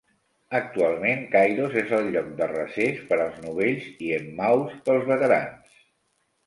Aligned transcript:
Actualment 0.59 1.21
Kairos 1.35 1.75
és 1.83 1.93
el 1.99 2.09
lloc 2.17 2.31
de 2.41 2.47
recés 2.55 3.05
per 3.13 3.21
als 3.27 3.39
novells 3.45 3.93
i 4.09 4.13
Emmaus 4.21 4.77
pels 4.89 5.09
veterans. 5.15 5.83